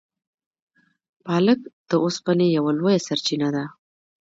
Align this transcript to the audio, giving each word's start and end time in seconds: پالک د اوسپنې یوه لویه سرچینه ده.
پالک 1.25 1.59
د 1.89 1.91
اوسپنې 2.03 2.47
یوه 2.57 2.71
لویه 2.79 2.99
سرچینه 3.07 3.49
ده. 3.55 3.65